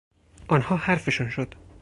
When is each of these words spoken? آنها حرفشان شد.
آنها 0.49 0.75
حرفشان 0.77 1.29
شد. 1.29 1.55